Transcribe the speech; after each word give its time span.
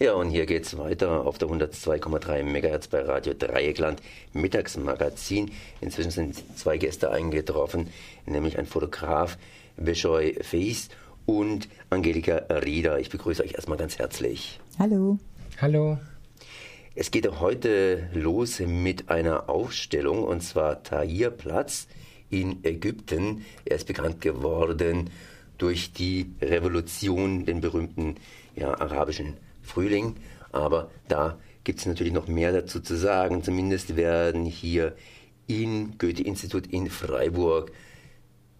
Ja, 0.00 0.14
und 0.14 0.30
hier 0.30 0.44
geht's 0.44 0.76
weiter 0.76 1.24
auf 1.24 1.38
der 1.38 1.46
102,3 1.46 2.42
MHz 2.42 2.88
bei 2.88 3.02
Radio 3.02 3.32
Dreieckland 3.32 4.02
Mittagsmagazin. 4.32 5.52
Inzwischen 5.80 6.10
sind 6.10 6.58
zwei 6.58 6.78
Gäste 6.78 7.12
eingetroffen, 7.12 7.90
nämlich 8.26 8.58
ein 8.58 8.66
Fotograf, 8.66 9.38
Bishoy 9.76 10.36
Feist 10.42 10.96
und 11.26 11.68
Angelika 11.90 12.38
Rieder. 12.50 12.98
Ich 12.98 13.08
begrüße 13.08 13.44
euch 13.44 13.54
erstmal 13.54 13.78
ganz 13.78 13.96
herzlich. 13.96 14.58
Hallo. 14.80 15.20
Hallo. 15.60 15.98
Es 16.96 17.12
geht 17.12 17.30
heute 17.38 18.10
los 18.14 18.58
mit 18.58 19.10
einer 19.10 19.48
Ausstellung 19.48 20.24
und 20.24 20.40
zwar 20.40 20.82
Tahrirplatz 20.82 21.86
in 22.30 22.64
Ägypten. 22.64 23.44
Er 23.64 23.76
ist 23.76 23.86
bekannt 23.86 24.20
geworden 24.20 25.10
durch 25.56 25.92
die 25.92 26.32
Revolution, 26.42 27.46
den 27.46 27.60
berühmten 27.60 28.16
ja, 28.56 28.74
arabischen 28.80 29.34
Frühling. 29.64 30.16
Aber 30.52 30.90
da 31.08 31.38
gibt 31.64 31.80
es 31.80 31.86
natürlich 31.86 32.12
noch 32.12 32.28
mehr 32.28 32.52
dazu 32.52 32.80
zu 32.80 32.96
sagen. 32.96 33.42
Zumindest 33.42 33.96
werden 33.96 34.44
hier 34.44 34.94
im 35.46 35.98
Goethe-Institut 35.98 36.66
in 36.68 36.90
Freiburg 36.90 37.72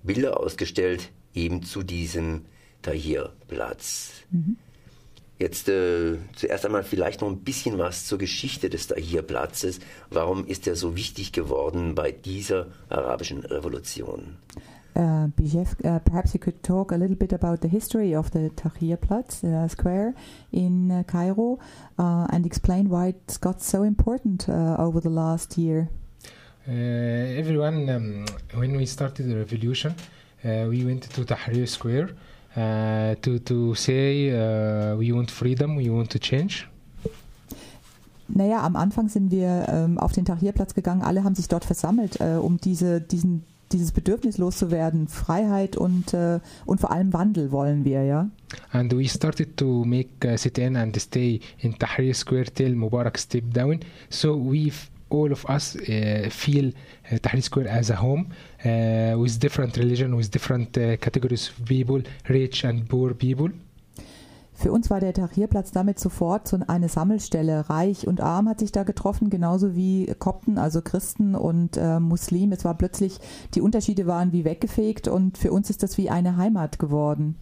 Bilder 0.02 0.40
ausgestellt, 0.40 1.10
eben 1.34 1.62
zu 1.62 1.82
diesem 1.82 2.44
Tahrirplatz. 2.82 4.10
Mhm. 4.30 4.56
Jetzt 5.38 5.68
äh, 5.68 6.16
zuerst 6.36 6.64
einmal 6.64 6.84
vielleicht 6.84 7.20
noch 7.20 7.28
ein 7.28 7.40
bisschen 7.40 7.76
was 7.78 8.06
zur 8.06 8.18
Geschichte 8.18 8.70
des 8.70 8.86
Tahrirplatzes. 8.86 9.80
Warum 10.10 10.46
ist 10.46 10.66
er 10.68 10.76
so 10.76 10.94
wichtig 10.94 11.32
geworden 11.32 11.94
bei 11.94 12.12
dieser 12.12 12.68
arabischen 12.88 13.40
Revolution? 13.44 14.36
Uh, 14.96 15.26
uh, 15.84 15.98
perhaps 16.04 16.34
you 16.34 16.40
could 16.40 16.62
talk 16.62 16.92
a 16.92 16.96
little 16.96 17.16
bit 17.16 17.32
about 17.32 17.60
the 17.60 17.68
history 17.68 18.14
of 18.14 18.30
the 18.30 18.50
Tahrirplatz 18.50 19.42
uh, 19.42 19.66
square 19.66 20.14
in 20.52 20.90
uh, 20.90 21.02
Cairo 21.04 21.58
uh, 21.98 22.26
and 22.30 22.46
explain 22.46 22.88
why 22.88 23.08
it's 23.08 23.36
got 23.36 23.60
so 23.60 23.82
important 23.82 24.48
uh, 24.48 24.76
over 24.78 25.00
the 25.00 25.10
last 25.10 25.58
year. 25.58 25.88
everyone, 26.66 27.88
um, 27.90 28.24
when 28.54 28.76
we 28.76 28.86
started 28.86 29.28
the 29.28 29.36
revolution, 29.36 29.94
we 30.44 30.84
went 30.84 31.02
to 31.02 31.24
Tahrir 31.24 31.66
Square 31.68 32.10
to, 32.54 33.38
to 33.40 33.74
say 33.74 34.30
we 34.96 35.12
want 35.12 35.30
freedom, 35.30 35.76
we 35.76 35.90
want 35.90 36.10
to 36.10 36.18
change. 36.18 36.66
Naja, 38.28 38.62
am 38.62 38.76
Anfang 38.76 39.08
sind 39.08 39.30
wir 39.30 39.66
ähm, 39.68 39.98
auf 39.98 40.12
den 40.12 40.24
Tahrirplatz 40.24 40.74
gegangen. 40.74 41.02
Alle 41.02 41.24
haben 41.24 41.34
sich 41.34 41.48
dort 41.48 41.64
versammelt, 41.64 42.20
äh, 42.20 42.36
um 42.36 42.58
diese, 42.58 43.00
diesen 43.00 43.44
dieses 43.74 43.92
Bedürfnis 43.92 44.38
loszuwerden, 44.38 45.08
Freiheit 45.08 45.76
und, 45.76 46.14
äh, 46.14 46.40
und 46.64 46.80
vor 46.80 46.90
allem 46.90 47.12
Wandel 47.12 47.52
wollen 47.52 47.84
wir, 47.84 48.04
ja. 48.04 48.30
And 48.70 48.92
we 48.92 49.08
started 49.08 49.56
to 49.56 49.84
make 49.84 50.08
uh, 50.24 50.36
sit 50.36 50.58
in 50.58 50.76
and 50.76 50.96
stay 51.00 51.40
in 51.58 51.76
Tahrir 51.76 52.14
Square 52.14 52.46
till 52.54 52.74
Mubarak 52.74 53.18
step 53.18 53.44
down. 53.52 53.80
So 54.08 54.36
we 54.36 54.72
all 55.10 55.32
of 55.32 55.44
us 55.48 55.76
uh, 55.76 56.28
feel 56.30 56.68
uh, 57.10 57.18
Tahrir 57.18 57.42
Square 57.42 57.68
as 57.68 57.90
a 57.90 57.96
home 57.96 58.32
uh, 58.64 59.18
with 59.18 59.38
different 59.40 59.76
religion, 59.76 60.14
with 60.16 60.30
different 60.30 60.78
uh, 60.78 60.96
categories 60.96 61.50
of 61.50 61.64
people, 61.64 62.00
rich 62.28 62.64
and 62.64 62.88
poor 62.88 63.12
people. 63.14 63.50
Für 64.54 64.70
uns 64.70 64.88
war 64.88 65.00
der 65.00 65.12
Tahrirplatz 65.12 65.72
damit 65.72 65.98
sofort 65.98 66.46
so 66.46 66.58
eine 66.68 66.88
Sammelstelle. 66.88 67.68
Reich 67.68 68.06
und 68.06 68.20
arm 68.20 68.48
hat 68.48 68.60
sich 68.60 68.70
da 68.70 68.84
getroffen, 68.84 69.28
genauso 69.28 69.74
wie 69.74 70.06
Kopten, 70.18 70.58
also 70.58 70.80
Christen 70.80 71.34
und 71.34 71.76
äh, 71.76 71.98
Muslim. 71.98 72.52
Es 72.52 72.64
war 72.64 72.74
plötzlich, 72.74 73.18
die 73.54 73.60
Unterschiede 73.60 74.06
waren 74.06 74.32
wie 74.32 74.44
weggefegt 74.44 75.08
und 75.08 75.38
für 75.38 75.52
uns 75.52 75.70
ist 75.70 75.82
das 75.82 75.98
wie 75.98 76.08
eine 76.08 76.36
Heimat 76.36 76.78
geworden. 76.78 77.34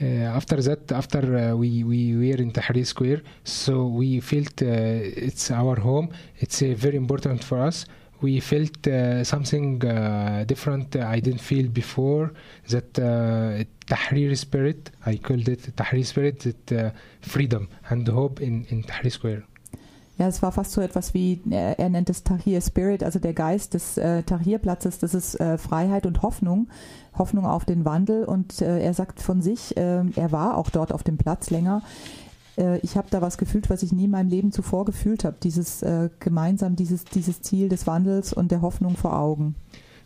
Uh, 0.00 0.24
after 0.26 0.60
that, 0.60 0.90
after 0.90 1.22
uh, 1.22 1.60
we 1.60 1.84
we 1.84 2.18
were 2.18 2.42
in 2.42 2.52
Tahrir 2.52 2.84
Square, 2.84 3.20
so 3.44 3.88
we 3.88 4.20
felt 4.20 4.60
uh, 4.62 4.66
it's 4.66 5.50
our 5.50 5.76
home. 5.84 6.08
It's 6.40 6.60
very 6.60 6.96
important 6.96 7.44
for 7.44 7.58
us. 7.58 7.84
We 8.22 8.40
felt 8.40 8.86
uh, 8.86 9.24
something 9.24 9.82
uh, 9.84 10.44
different. 10.46 10.96
I 10.96 11.20
didn't 11.20 11.40
feel 11.40 11.68
before 11.68 12.32
that 12.68 12.98
uh, 12.98 13.64
Tahrir 13.86 14.36
spirit 14.36 14.90
I 15.04 15.16
called 15.18 15.48
it 15.48 15.76
Tahrir 15.76 16.04
spirit 16.04 16.40
that 16.40 16.72
uh, 16.72 16.90
freedom 17.20 17.68
and 17.90 18.08
hope 18.08 18.40
in, 18.40 18.64
in 18.70 18.84
Tahrir 18.84 19.10
Square. 19.10 19.42
Ja, 20.18 20.28
es 20.28 20.42
war 20.42 20.52
fast 20.52 20.72
so 20.72 20.82
etwas 20.82 21.14
wie, 21.14 21.40
er, 21.50 21.78
er 21.78 21.88
nennt 21.88 22.10
es 22.10 22.22
Tahrir 22.22 22.60
Spirit, 22.60 23.02
also 23.02 23.18
der 23.18 23.32
Geist 23.32 23.74
des 23.74 23.96
äh, 23.96 24.22
Tahrir-Platzes, 24.22 24.98
das 24.98 25.14
ist 25.14 25.40
äh, 25.40 25.56
Freiheit 25.56 26.04
und 26.04 26.22
Hoffnung, 26.22 26.68
Hoffnung 27.16 27.46
auf 27.46 27.64
den 27.64 27.84
Wandel. 27.84 28.24
Und 28.24 28.60
äh, 28.60 28.80
er 28.80 28.92
sagt 28.92 29.20
von 29.20 29.40
sich, 29.40 29.76
äh, 29.76 30.04
er 30.14 30.30
war 30.30 30.58
auch 30.58 30.68
dort 30.68 30.92
auf 30.92 31.02
dem 31.02 31.16
Platz 31.16 31.50
länger, 31.50 31.82
äh, 32.58 32.78
ich 32.78 32.96
habe 32.96 33.08
da 33.10 33.20
was 33.20 33.38
gefühlt, 33.38 33.70
was 33.70 33.82
ich 33.82 33.92
nie 33.92 34.04
in 34.04 34.10
meinem 34.10 34.28
Leben 34.28 34.52
zuvor 34.52 34.84
gefühlt 34.84 35.24
habe. 35.24 35.36
Dieses 35.42 35.82
äh, 35.82 36.10
gemeinsam, 36.20 36.76
dieses, 36.76 37.04
dieses 37.04 37.40
Ziel 37.42 37.68
des 37.68 37.86
Wandels 37.86 38.32
und 38.32 38.50
der 38.50 38.62
Hoffnung 38.62 38.96
vor 38.96 39.18
Augen. 39.18 39.54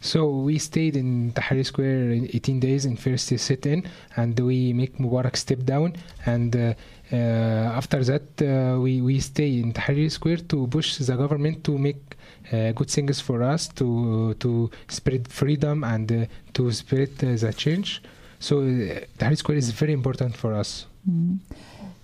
So 0.01 0.47
we 0.47 0.59
stayed 0.61 0.95
in 0.95 1.33
Tahrir 1.35 1.65
Square 1.65 2.15
in 2.15 2.27
18 2.27 2.61
days 2.61 2.85
in 2.85 2.97
first 2.97 3.27
sit-in, 3.29 3.85
and 4.15 4.39
we 4.39 4.73
make 4.75 4.99
Mubarak 4.99 5.37
step 5.37 5.65
down, 5.65 5.95
and 6.27 6.55
uh, 6.55 6.75
uh, 7.13 7.17
after 7.17 8.05
that 8.05 8.23
uh, 8.43 8.79
we 8.79 9.01
we 9.01 9.21
stay 9.21 9.59
in 9.59 9.73
Tahrir 9.73 10.11
Square 10.11 10.49
to 10.49 10.67
push 10.69 10.99
the 10.99 11.17
government 11.17 11.65
to 11.65 11.79
make 11.79 12.17
uh, 12.53 12.73
good 12.73 12.91
things 12.91 13.21
for 13.21 13.43
us, 13.43 13.69
to 13.69 14.35
to 14.35 14.71
spread 14.89 15.27
freedom 15.29 15.83
and 15.83 16.13
uh, 16.13 16.27
to 16.53 16.71
spread 16.73 17.11
uh, 17.23 17.35
the 17.35 17.53
change. 17.57 18.03
So 18.39 18.61
Tahrir 19.19 19.37
Square 19.37 19.59
is 19.59 19.71
very 19.71 19.93
important 19.93 20.37
for 20.37 20.53
us. 20.53 20.87
Mm. 21.09 21.39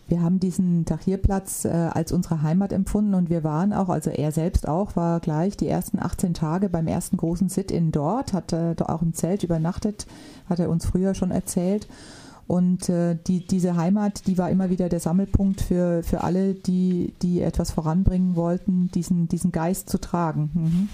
Wir 0.09 0.23
haben 0.23 0.41
diesen 0.41 0.85
Tahrirplatz 0.85 1.65
äh, 1.65 1.69
als 1.69 2.13
unsere 2.13 2.43
Heimat 2.43 2.73
empfunden 2.73 3.15
und 3.15 3.31
wir 3.31 3.45
waren 3.45 3.73
auch, 3.73 3.89
also 3.89 4.11
er 4.11 4.33
selbst 4.33 4.69
auch, 4.69 4.97
war 4.97 5.21
gleich 5.21 5.57
die 5.57 5.69
ersten 5.69 5.99
18 5.99 6.35
Tage 6.35 6.69
beim 6.69 6.87
ersten 6.87 7.17
großen 7.17 7.49
Sit-in 7.49 7.93
dort, 7.93 8.33
hat 8.33 8.53
äh, 8.53 8.75
auch 8.81 9.03
im 9.03 9.15
Zelt 9.15 9.43
übernachtet, 9.43 10.07
hat 10.49 10.59
er 10.59 10.71
uns 10.71 10.87
früher 10.87 11.15
schon 11.15 11.31
erzählt. 11.31 11.89
Und 12.47 12.89
äh, 12.89 13.17
die, 13.27 13.47
diese 13.47 13.77
Heimat, 13.77 14.27
die 14.27 14.37
war 14.37 14.51
immer 14.51 14.69
wieder 14.69 14.89
der 14.89 15.01
Sammelpunkt 15.01 15.61
für, 15.61 16.03
für 16.03 16.23
alle, 16.23 16.55
die, 16.55 17.15
die 17.23 17.41
etwas 17.41 17.71
voranbringen 17.71 18.37
wollten, 18.37 18.91
diesen, 18.93 19.29
diesen 19.29 19.53
Geist 19.53 19.89
zu 19.89 19.99
tragen. 19.99 20.51
Mhm. 20.53 20.89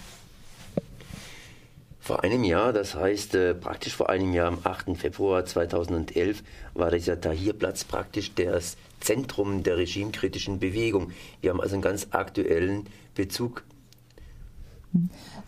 Vor 2.08 2.24
einem 2.24 2.42
Jahr, 2.42 2.72
das 2.72 2.94
heißt 2.94 3.34
äh, 3.34 3.52
praktisch 3.52 3.94
vor 3.94 4.08
einem 4.08 4.32
Jahr, 4.32 4.48
am 4.48 4.60
8. 4.64 4.96
Februar 4.96 5.44
2011, 5.44 6.42
war 6.72 6.90
dieser 6.90 7.20
Tahrirplatz 7.20 7.84
praktisch 7.84 8.34
das 8.34 8.78
Zentrum 8.98 9.62
der 9.62 9.76
regimekritischen 9.76 10.58
Bewegung. 10.58 11.12
Wir 11.42 11.50
haben 11.50 11.60
also 11.60 11.74
einen 11.74 11.82
ganz 11.82 12.06
aktuellen 12.12 12.86
Bezug. 13.14 13.62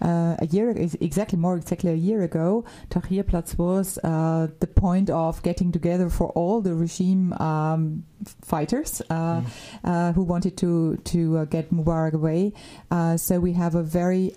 Uh, 0.02 0.36
a 0.38 0.44
year, 0.50 0.68
exactly 1.00 1.38
more 1.38 1.56
exactly 1.56 1.88
a 1.92 1.94
year 1.94 2.20
ago, 2.24 2.66
Tahrirplatz 2.90 3.58
was 3.58 3.96
uh, 4.04 4.48
the 4.60 4.66
point 4.66 5.08
of 5.08 5.42
getting 5.42 5.72
together 5.72 6.10
for 6.10 6.28
all 6.36 6.60
the 6.60 6.74
regime 6.74 7.32
um, 7.40 8.04
fighters 8.42 9.00
uh, 9.08 9.40
mm. 9.82 10.14
who 10.14 10.24
wanted 10.24 10.58
to 10.58 10.98
to 11.04 11.38
uh, 11.38 11.44
get 11.46 11.72
Mubarak 11.72 12.12
away. 12.12 12.52
Uh, 12.90 13.16
so 13.16 13.40
we 13.40 13.54
have 13.54 13.74
a 13.74 13.82
very 13.82 14.34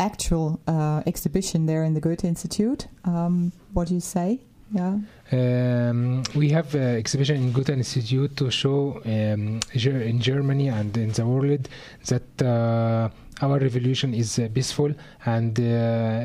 actual 0.00 0.58
uh, 0.66 1.02
exhibition 1.06 1.66
there 1.66 1.84
in 1.84 1.94
the 1.94 2.00
Goethe 2.00 2.24
Institute. 2.24 2.88
Um, 3.04 3.52
what 3.72 3.88
do 3.88 3.94
you 3.94 4.00
say? 4.00 4.40
Yeah. 4.72 4.98
Um, 5.32 6.22
we 6.34 6.48
have 6.50 6.74
an 6.74 6.96
exhibition 6.96 7.36
in 7.36 7.52
Goethe 7.52 7.70
Institute 7.70 8.36
to 8.36 8.50
show 8.50 9.00
um, 9.04 9.60
in 9.74 10.20
Germany 10.20 10.68
and 10.68 10.96
in 10.96 11.10
the 11.10 11.26
world 11.26 11.68
that 12.06 12.42
uh, 12.42 13.08
our 13.42 13.58
revolution 13.58 14.14
is 14.14 14.38
uh, 14.38 14.48
peaceful 14.54 14.94
and 15.26 15.58
uh, 15.58 15.62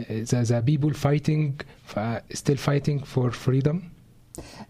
the, 0.07 0.46
the, 0.47 0.63
people 0.66 0.94
fighting, 0.94 1.59
uh, 1.96 2.19
still 2.34 2.57
fighting 2.57 3.02
for 3.02 3.31
freedom. 3.31 3.92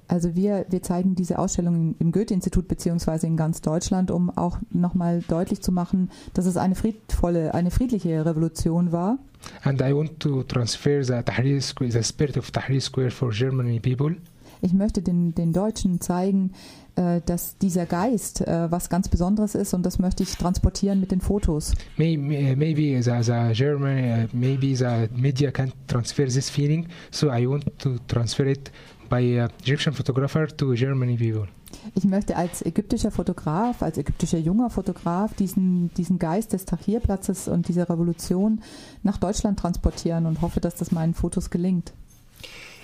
Also 0.07 0.35
wir, 0.35 0.65
wir 0.69 0.81
zeigen 0.81 1.15
diese 1.15 1.39
Ausstellung 1.39 1.95
im 1.99 2.11
Goethe-Institut 2.11 2.67
beziehungsweise 2.67 3.27
in 3.27 3.37
ganz 3.37 3.61
Deutschland, 3.61 4.11
um 4.11 4.35
auch 4.35 4.57
nochmal 4.71 5.23
deutlich 5.27 5.61
zu 5.61 5.71
machen, 5.71 6.09
dass 6.33 6.45
es 6.45 6.57
eine 6.57 6.75
friedvolle, 6.75 7.53
eine 7.53 7.71
friedliche 7.71 8.25
Revolution 8.25 8.91
war. 8.91 9.17
And 9.63 9.81
I 9.81 9.93
want 9.93 10.19
to 10.21 10.43
transfer 10.43 11.03
the, 11.03 11.21
Tahrir 11.23 11.61
Square, 11.61 11.91
the 11.91 12.03
spirit 12.03 12.37
of 12.37 12.51
Tahrir 12.51 12.81
Square 12.81 13.11
for 13.11 13.29
German 13.29 13.79
people. 13.81 14.15
Ich 14.61 14.73
möchte 14.73 15.01
den, 15.01 15.35
den 15.35 15.53
Deutschen 15.53 16.01
zeigen, 16.01 16.51
äh, 16.95 17.21
dass 17.25 17.57
dieser 17.57 17.85
Geist 17.85 18.41
äh, 18.41 18.71
was 18.71 18.89
ganz 18.89 19.09
Besonderes 19.09 19.53
ist 19.53 19.73
und 19.73 19.85
das 19.85 19.99
möchte 19.99 20.23
ich 20.23 20.35
transportieren 20.35 20.99
mit 20.99 21.11
den 21.11 21.21
Fotos. 21.21 21.73
Maybe, 21.97 22.55
maybe 22.55 23.01
the, 23.01 23.11
the 23.21 23.51
German, 23.53 24.23
uh, 24.23 24.27
maybe 24.31 24.75
the 24.75 25.09
media 25.13 25.51
can 25.51 25.71
transfer 25.87 26.25
this 26.25 26.49
feeling, 26.49 26.87
so 27.11 27.29
I 27.29 27.47
want 27.47 27.65
to 27.79 27.97
transfer 28.07 28.45
it 28.45 28.71
uh, 29.11 29.47
Egyptian 29.61 29.93
photographer 29.93 30.47
to 30.47 30.73
Germany 30.73 31.17
people. 31.17 31.47
Ich 31.93 32.03
möchte 32.05 32.35
als 32.35 32.65
ägyptischer 32.65 33.11
Fotograf, 33.11 33.81
als 33.81 33.97
ägyptischer 33.97 34.37
junger 34.37 34.69
Fotograf 34.69 35.33
diesen, 35.35 35.93
diesen 35.95 36.19
Geist 36.19 36.53
des 36.53 36.65
Tahrirplatzes 36.65 37.47
und 37.47 37.67
dieser 37.67 37.89
Revolution 37.89 38.61
nach 39.03 39.17
Deutschland 39.17 39.59
transportieren 39.59 40.25
und 40.25 40.41
hoffe, 40.41 40.59
dass 40.59 40.75
das 40.75 40.91
meinen 40.91 41.13
Fotos 41.13 41.49
gelingt. 41.49 41.93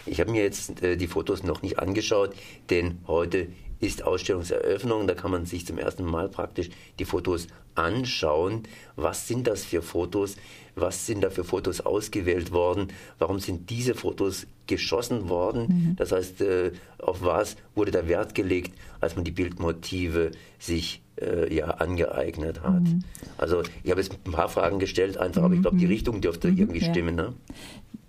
Ich 0.06 0.20
habe 0.20 0.32
mir 0.32 0.44
jetzt 0.44 0.82
äh, 0.84 0.98
die 0.98 1.08
Fotos 1.08 1.44
noch 1.44 1.62
nicht 1.62 1.80
angeschaut, 1.80 2.36
denn 2.70 2.98
heute 3.08 3.48
ist 3.82 4.04
Ausstellungseröffnung. 4.04 5.08
Da 5.08 5.16
kann 5.16 5.32
man 5.32 5.46
sich 5.46 5.66
zum 5.66 5.78
ersten 5.78 6.06
Mal 6.06 6.30
praktisch 6.30 6.70
die 7.00 7.06
Fotos 7.06 7.48
anschauen. 7.76 8.64
Was 8.96 9.28
sind 9.28 9.48
das 9.48 9.66
für 9.66 9.82
Fotos? 9.82 10.36
Was 10.76 11.06
sind 11.06 11.22
da 11.22 11.30
für 11.30 11.44
Fotos 11.44 11.82
ausgewählt 11.82 12.52
worden? 12.52 12.88
Warum 13.20 13.40
sind 13.40 13.70
diese 13.70 13.94
Fotos 13.94 14.48
geschossen 14.68 15.28
worden? 15.28 15.68
Mhm. 15.68 15.96
Das 15.98 16.12
heißt, 16.12 16.42
äh, 16.42 16.72
auf 17.00 17.24
was 17.24 17.58
wurde 17.76 17.92
da 17.92 18.08
Wert 18.08 18.36
gelegt, 18.36 18.74
als 19.02 19.16
man 19.16 19.26
die 19.26 19.32
Bildmotive 19.32 20.32
sich 20.60 21.02
äh, 21.20 21.54
ja 21.54 21.66
angeeignet 21.66 22.62
hat? 22.64 22.84
Mhm. 22.84 23.04
Also 23.38 23.64
ich 23.84 23.92
habe 23.92 24.00
jetzt 24.00 24.14
ein 24.26 24.32
paar 24.32 24.50
Fragen 24.50 24.80
gestellt, 24.80 25.18
einfach, 25.18 25.44
aber 25.44 25.56
ich 25.56 25.62
glaube, 25.62 25.78
die 25.78 25.86
mhm. 25.86 25.92
Richtung 25.92 26.22
dürfte 26.22 26.50
mhm. 26.50 26.58
irgendwie 26.58 26.82
stimmen. 26.82 27.16
Ne? 27.16 27.34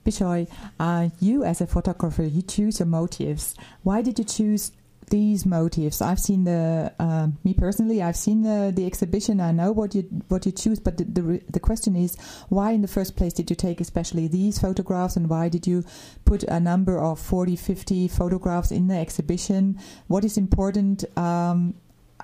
Bishoy, 0.04 0.48
uh, 0.80 1.08
you 1.20 1.44
as 1.44 1.62
a 1.62 1.66
photographer, 1.66 2.24
you 2.24 2.42
choose 2.42 2.80
your 2.80 2.88
motives. 2.88 3.54
Why 3.84 4.02
did 4.02 4.18
you 4.18 4.24
choose 4.24 4.72
these 5.12 5.44
motifs. 5.44 6.00
I've 6.00 6.18
seen 6.18 6.44
the 6.44 6.92
uh, 6.98 7.28
me 7.44 7.52
personally. 7.52 8.02
I've 8.02 8.16
seen 8.16 8.42
the, 8.42 8.72
the 8.74 8.86
exhibition. 8.86 9.40
I 9.40 9.52
know 9.52 9.70
what 9.70 9.94
you 9.94 10.02
what 10.28 10.46
you 10.46 10.52
choose, 10.52 10.80
but 10.80 10.96
the, 10.96 11.04
the, 11.04 11.42
the 11.50 11.60
question 11.60 11.94
is 11.94 12.16
why 12.48 12.72
in 12.72 12.80
the 12.80 12.88
first 12.88 13.14
place 13.14 13.34
did 13.34 13.50
you 13.50 13.54
take 13.54 13.80
especially 13.80 14.26
these 14.26 14.58
photographs, 14.58 15.14
and 15.14 15.28
why 15.28 15.50
did 15.50 15.66
you 15.66 15.84
put 16.24 16.42
a 16.44 16.58
number 16.58 16.98
of 16.98 17.20
40, 17.20 17.56
50 17.56 18.08
photographs 18.08 18.72
in 18.72 18.88
the 18.88 18.96
exhibition? 18.96 19.78
What 20.08 20.24
is 20.24 20.38
important? 20.38 21.04
Um, 21.16 21.74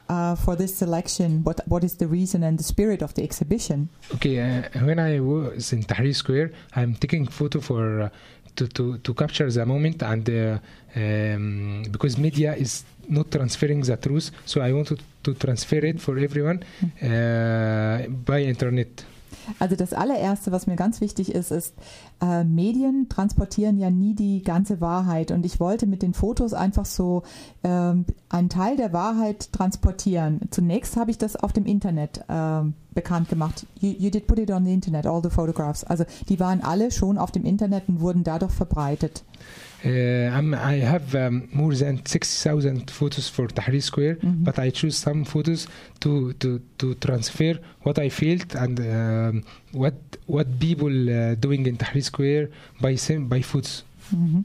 uh, 0.09 0.35
for 0.35 0.57
this 0.57 0.77
selection? 0.77 1.43
What 1.45 1.61
what 1.67 1.85
is 1.85 1.95
the 1.97 2.07
reason 2.07 2.43
and 2.43 2.59
the 2.59 2.65
spirit 2.65 3.03
of 3.03 3.15
the 3.15 3.23
exhibition? 3.23 3.89
Okay, 4.15 4.39
uh, 4.41 4.85
when 4.85 4.99
I 4.99 5.21
was 5.21 5.73
in 5.73 5.83
Tahrir 5.83 6.15
Square, 6.15 6.53
I'm 6.75 6.95
taking 6.95 7.27
photo 7.27 7.61
for 7.61 8.01
uh, 8.01 8.09
to, 8.59 8.67
to, 8.69 8.99
to 8.99 9.15
capture 9.15 9.51
the 9.51 9.65
moment 9.65 10.03
and 10.03 10.29
uh, 10.29 10.59
um, 10.97 11.85
because 11.91 12.19
media 12.19 12.55
is 12.55 12.85
not 13.09 13.31
transferring 13.31 13.81
the 13.81 13.97
truth 13.97 14.31
so 14.45 14.61
i 14.61 14.73
wanted 14.73 15.01
to 15.23 15.33
transfer 15.35 15.83
it 15.91 16.01
for 16.01 16.19
everyone 16.19 16.63
uh, 17.03 18.07
by 18.09 18.41
internet 18.43 19.05
Also 19.59 19.77
das 19.77 19.93
allererste, 19.93 20.53
was 20.53 20.67
mir 20.67 20.77
ganz 20.77 21.01
wichtig 21.01 21.35
ist, 21.35 21.51
ist, 21.51 21.75
äh, 22.21 22.45
Medien 22.45 23.09
transportieren 23.09 23.79
ja 23.79 23.91
nie 23.91 24.15
die 24.15 24.43
ganze 24.43 24.81
Wahrheit. 24.81 25.31
Und 25.31 25.45
ich 25.47 25.61
wollte 25.61 25.87
mit 25.87 26.03
den 26.03 26.15
Fotos 26.15 26.55
einfach 26.55 26.87
so 26.87 27.23
ähm, 27.65 28.05
einen 28.29 28.49
Teil 28.49 28.77
der 28.77 28.93
Wahrheit 28.93 29.53
transportieren. 29.53 30.41
Zunächst 30.51 30.97
habe 30.97 31.11
ich 31.11 31.19
das 31.19 31.37
auf 31.37 31.53
dem 31.53 31.67
Internet 31.67 32.25
äh, 32.29 32.63
bekannt 32.99 33.29
gemacht. 33.29 33.65
You, 33.81 33.95
you 33.97 34.11
did 34.11 34.27
put 34.27 34.39
it 34.39 34.51
on 34.51 34.65
the 34.65 34.73
Internet, 34.73 35.07
all 35.07 35.23
the 35.23 35.31
photographs. 35.31 35.85
Also 35.85 36.05
die 36.29 36.41
waren 36.41 36.63
alle 36.63 36.91
schon 36.91 37.17
auf 37.17 37.31
dem 37.31 37.45
Internet 37.45 37.85
und 37.87 38.01
wurden 38.01 38.25
dadurch 38.25 38.53
verbreitet. 38.53 39.23
Uh, 39.85 39.89
I 39.89 40.85
have 40.85 41.17
um, 41.17 41.49
more 41.53 41.73
than 41.73 42.01
6,000 42.05 42.91
photos 42.91 43.29
for 43.29 43.47
Tahrir 43.47 43.81
Square, 43.81 44.17
mm 44.21 44.29
-hmm. 44.29 44.45
but 44.45 44.59
I 44.59 44.73
choose 44.73 44.99
some 44.99 45.25
photos 45.25 45.69
to, 46.01 46.33
to, 46.41 46.59
to 46.79 46.95
transfer 46.95 47.61
what 47.85 47.99
I 47.99 48.11
felt 48.11 48.57
and 48.57 48.81
um, 48.81 49.45
what 49.73 49.95
what 50.27 50.47
people 50.59 51.09
uh, 51.09 51.37
doing 51.39 51.67
in 51.67 51.77
Tahrir 51.77 52.03
Square 52.03 52.49
by, 52.81 52.97
by 53.29 53.43
photos. 53.43 53.85
Mm 54.11 54.29
-hmm. 54.31 54.43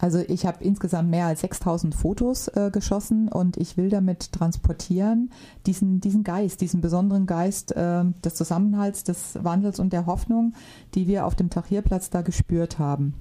Also 0.00 0.24
ich 0.26 0.46
habe 0.46 0.64
insgesamt 0.64 1.10
mehr 1.10 1.26
als 1.26 1.42
6000 1.42 1.94
Fotos 1.94 2.48
äh, 2.48 2.70
geschossen 2.72 3.28
und 3.28 3.58
ich 3.58 3.76
will 3.76 3.90
damit 3.90 4.32
transportieren 4.32 5.30
diesen, 5.66 6.00
diesen 6.00 6.24
Geist, 6.24 6.62
diesen 6.62 6.80
besonderen 6.80 7.26
Geist 7.26 7.76
äh, 7.76 8.04
des 8.24 8.34
Zusammenhalts, 8.34 9.04
des 9.04 9.38
Wandels 9.42 9.78
und 9.78 9.92
der 9.92 10.06
Hoffnung, 10.06 10.54
die 10.94 11.06
wir 11.06 11.26
auf 11.26 11.34
dem 11.34 11.50
Tahrirplatz 11.50 12.08
da 12.08 12.22
gespürt 12.22 12.78
haben. 12.78 13.14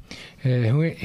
Uh, 0.46 0.50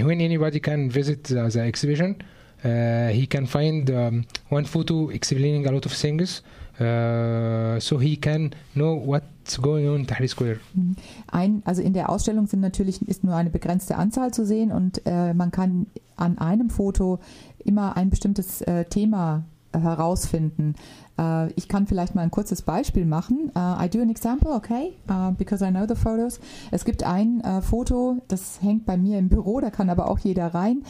when 0.07 0.21
anybody 0.21 0.61
can 0.61 0.95
visit 0.95 1.27
the, 1.27 1.51
the 1.51 1.59
exhibition, 1.59 2.17
uh, 2.65 3.09
he 3.09 3.27
can 3.27 3.47
find 3.47 3.91
um, 3.91 4.25
one 4.51 4.65
photo 4.65 5.11
explaining 5.11 5.67
a 5.67 5.73
lot 5.73 5.87
of 5.87 5.93
things. 5.93 6.43
Uh, 6.81 7.79
so 7.79 8.01
he 8.01 8.17
can 8.17 8.53
know 8.75 8.95
what's 8.97 9.61
going 9.63 9.89
on 9.89 10.01
in 10.01 10.07
Tahrir 10.07 10.29
Square. 10.29 10.59
Mhm. 10.75 10.97
Ein, 11.31 11.63
also 11.65 11.83
in 11.83 11.93
der 11.93 12.11
Ausstellung 12.11 12.49
sind 12.49 12.61
natürlich 12.61 13.01
ist 13.07 13.23
nur 13.23 13.37
eine 13.37 13.51
begrenzte 13.51 13.97
Anzahl 13.97 14.35
zu 14.35 14.45
sehen 14.45 14.73
und 14.73 15.03
äh, 15.07 15.35
man 15.35 15.53
kann 15.53 15.87
an 16.17 16.39
einem 16.39 16.71
Foto 16.71 17.21
immer 17.65 17.97
ein 17.97 18.11
bestimmtes 18.11 18.61
äh, 18.63 18.87
Thema 18.87 19.45
herausfinden. 19.81 20.75
Uh, 21.17 21.47
ich 21.55 21.69
kann 21.69 21.87
vielleicht 21.87 22.17
mal 22.17 22.23
ein 22.23 22.33
kurzes 22.33 22.63
Beispiel 22.63 23.07
machen. 23.07 23.53
Uh, 23.55 23.85
I 23.85 23.89
do 23.89 24.01
an 24.01 24.11
example, 24.11 24.51
okay, 24.51 24.97
uh, 25.09 25.31
because 25.31 25.65
I 25.65 25.71
know 25.71 25.87
the 25.87 25.95
photos. 25.95 26.41
Es 26.73 26.85
gibt 26.85 27.05
ein 27.05 27.41
Foto, 27.63 28.17
das 28.27 28.61
hängt 28.61 28.85
bei 28.85 28.97
mir 28.97 29.19
im 29.19 29.29
Büro, 29.29 29.61
da 29.61 29.71
kann 29.71 29.91
aber 29.91 30.11
auch 30.11 30.19
jeder 30.19 30.49
rein. 30.55 30.83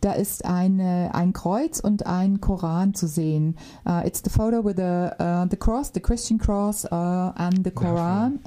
Da 0.00 0.12
ist 0.12 0.44
eine, 0.44 1.10
ein 1.14 1.32
Kreuz 1.32 1.80
und 1.80 2.06
ein 2.06 2.40
Koran 2.40 2.94
zu 2.94 3.08
sehen. 3.08 3.56
it's 4.04 4.22
the 4.24 4.30
photo 4.30 4.64
with 4.64 4.76
the, 4.76 5.10
the 5.50 5.56
cross, 5.56 5.90
the 5.92 6.00
Christian 6.00 6.38
cross 6.38 6.84
and 6.86 7.64
the 7.64 7.70
Koran. 7.70 8.40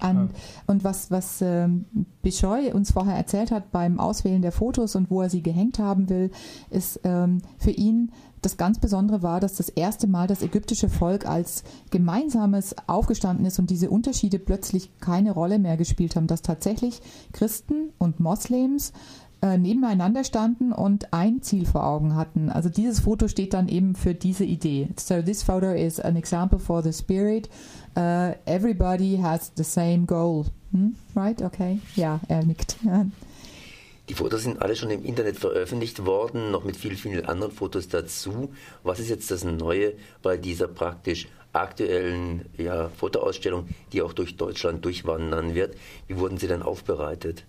An, 0.00 0.30
und 0.66 0.84
was, 0.84 1.10
was 1.10 1.42
ähm, 1.42 1.86
Bischoy 2.22 2.72
uns 2.72 2.92
vorher 2.92 3.16
erzählt 3.16 3.50
hat 3.50 3.72
beim 3.72 3.98
Auswählen 3.98 4.42
der 4.42 4.52
Fotos 4.52 4.94
und 4.94 5.10
wo 5.10 5.22
er 5.22 5.30
sie 5.30 5.42
gehängt 5.42 5.80
haben 5.80 6.08
will, 6.08 6.30
ist 6.70 7.00
ähm, 7.02 7.38
für 7.58 7.72
ihn 7.72 8.12
das 8.42 8.56
ganz 8.56 8.78
Besondere 8.78 9.22
war, 9.22 9.40
dass 9.40 9.54
das 9.54 9.68
erste 9.68 10.06
Mal 10.06 10.26
das 10.26 10.42
ägyptische 10.42 10.88
Volk 10.88 11.26
als 11.26 11.64
gemeinsames 11.90 12.74
aufgestanden 12.86 13.46
ist 13.46 13.58
und 13.58 13.70
diese 13.70 13.90
Unterschiede 13.90 14.38
plötzlich 14.38 14.90
keine 15.00 15.32
Rolle 15.32 15.58
mehr 15.58 15.76
gespielt 15.76 16.16
haben, 16.16 16.26
dass 16.26 16.42
tatsächlich 16.42 17.00
Christen 17.32 17.90
und 17.98 18.20
Moslems 18.20 18.92
äh, 19.40 19.56
nebeneinander 19.56 20.24
standen 20.24 20.72
und 20.72 21.12
ein 21.12 21.42
Ziel 21.42 21.66
vor 21.66 21.84
Augen 21.84 22.16
hatten. 22.16 22.50
Also 22.50 22.68
dieses 22.68 23.00
Foto 23.00 23.28
steht 23.28 23.54
dann 23.54 23.68
eben 23.68 23.94
für 23.94 24.14
diese 24.14 24.44
Idee. 24.44 24.88
So 24.98 25.22
this 25.22 25.42
photo 25.42 25.72
is 25.72 26.00
an 26.00 26.16
example 26.16 26.58
for 26.58 26.82
the 26.82 26.92
spirit. 26.92 27.48
Uh, 27.96 28.32
everybody 28.46 29.18
has 29.20 29.52
the 29.56 29.64
same 29.64 30.06
goal. 30.06 30.44
Hm? 30.72 30.94
Right? 31.14 31.40
Okay. 31.42 31.78
Ja, 31.96 32.20
er 32.28 32.44
nickt. 32.44 32.76
Die 34.08 34.14
Fotos 34.14 34.42
sind 34.42 34.62
alle 34.62 34.74
schon 34.74 34.90
im 34.90 35.04
Internet 35.04 35.36
veröffentlicht 35.36 36.06
worden, 36.06 36.50
noch 36.50 36.64
mit 36.64 36.76
vielen, 36.76 36.96
vielen 36.96 37.26
anderen 37.26 37.52
Fotos 37.52 37.88
dazu. 37.88 38.50
Was 38.82 39.00
ist 39.00 39.10
jetzt 39.10 39.30
das 39.30 39.44
Neue 39.44 39.94
bei 40.22 40.38
dieser 40.38 40.66
praktisch 40.66 41.28
aktuellen 41.52 42.46
ja, 42.56 42.88
Fotoausstellung, 42.88 43.68
die 43.92 44.00
auch 44.00 44.14
durch 44.14 44.36
Deutschland 44.36 44.82
durchwandern 44.84 45.54
wird? 45.54 45.76
Wie 46.06 46.18
wurden 46.18 46.38
sie 46.38 46.46
dann 46.46 46.62
aufbereitet? 46.62 47.44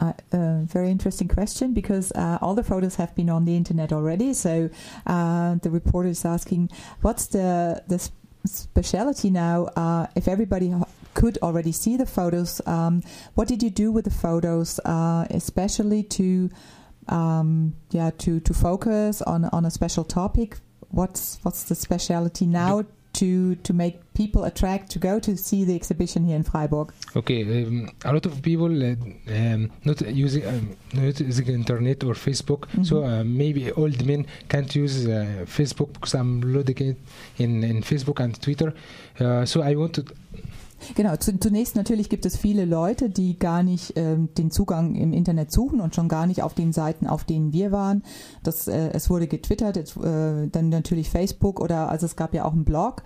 Uh, 0.00 0.12
uh, 0.32 0.66
very 0.66 0.90
interesting 0.90 1.28
question 1.28 1.74
because 1.74 2.10
uh, 2.14 2.38
all 2.40 2.54
the 2.56 2.62
photos 2.62 2.98
have 2.98 3.14
been 3.14 3.28
on 3.28 3.44
the 3.44 3.54
internet 3.54 3.92
already. 3.92 4.32
So 4.32 4.70
uh, 5.06 5.56
the 5.62 5.70
reporter 5.70 6.08
is 6.08 6.24
asking, 6.24 6.70
what's 7.02 7.28
the 7.28 7.82
the 7.88 7.98
speciality 8.46 9.30
now? 9.30 9.66
Uh, 9.76 10.06
if 10.14 10.28
everybody 10.28 10.72
could 11.18 11.36
already 11.42 11.72
see 11.72 11.96
the 11.96 12.06
photos. 12.06 12.60
Um, 12.64 13.02
what 13.34 13.48
did 13.48 13.60
you 13.60 13.70
do 13.70 13.90
with 13.90 14.04
the 14.04 14.16
photos, 14.26 14.78
uh, 14.84 15.26
especially 15.30 16.02
to 16.18 16.48
um, 17.08 17.74
yeah 17.90 18.10
to 18.18 18.40
to 18.40 18.52
focus 18.54 19.20
on 19.22 19.40
on 19.46 19.64
a 19.64 19.70
special 19.70 20.04
topic? 20.04 20.58
What's 20.90 21.38
what's 21.42 21.64
the 21.64 21.74
speciality 21.74 22.46
now? 22.46 22.84
To, 23.14 23.56
to 23.56 23.72
make 23.72 23.96
people 24.14 24.44
attract 24.44 24.90
to 24.92 24.98
go 25.00 25.18
to 25.18 25.36
see 25.36 25.64
the 25.64 25.74
exhibition 25.74 26.24
here 26.24 26.36
in 26.36 26.44
Freiburg. 26.44 26.92
Okay, 27.16 27.40
um, 27.42 27.90
a 28.04 28.12
lot 28.12 28.26
of 28.26 28.40
people 28.42 28.70
uh, 28.70 28.94
um, 29.38 29.72
not 29.84 30.00
using 30.02 30.46
um, 30.46 30.76
not 30.92 31.18
using 31.18 31.46
internet 31.48 32.04
or 32.04 32.14
Facebook, 32.14 32.62
mm 32.66 32.70
-hmm. 32.70 32.84
so 32.84 32.94
uh, 33.02 33.24
maybe 33.24 33.62
old 33.72 34.04
men 34.10 34.26
can't 34.52 34.70
use 34.84 34.96
uh, 35.08 35.46
Facebook 35.46 35.90
because 35.94 36.14
I'm 36.18 36.32
loading 36.54 36.80
it 36.90 36.98
in 37.38 37.64
in 37.64 37.82
Facebook 37.82 38.20
and 38.20 38.32
Twitter. 38.40 38.70
Uh, 39.20 39.44
so 39.44 39.56
I 39.70 39.74
want 39.74 39.92
to 39.94 40.02
Genau, 40.94 41.16
zunächst 41.16 41.76
natürlich 41.76 42.08
gibt 42.08 42.26
es 42.26 42.36
viele 42.36 42.64
Leute, 42.64 43.10
die 43.10 43.38
gar 43.38 43.62
nicht 43.62 43.94
ähm, 43.96 44.28
den 44.36 44.50
Zugang 44.50 44.94
im 44.94 45.12
Internet 45.12 45.52
suchen 45.52 45.80
und 45.80 45.94
schon 45.94 46.08
gar 46.08 46.26
nicht 46.26 46.42
auf 46.42 46.54
den 46.54 46.72
Seiten, 46.72 47.06
auf 47.06 47.24
denen 47.24 47.52
wir 47.52 47.72
waren. 47.72 48.02
Das, 48.42 48.68
äh, 48.68 48.90
es 48.92 49.10
wurde 49.10 49.26
getwittert, 49.26 49.76
es, 49.76 49.96
äh, 49.96 50.48
dann 50.48 50.68
natürlich 50.68 51.10
Facebook 51.10 51.60
oder 51.60 51.88
also 51.88 52.06
es 52.06 52.16
gab 52.16 52.34
ja 52.34 52.44
auch 52.44 52.52
einen 52.52 52.64
Blog. 52.64 53.02